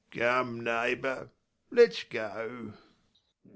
Come, 0.09 0.63
neighbour, 0.63 1.29
let's 1.69 2.03
go. 2.05 2.73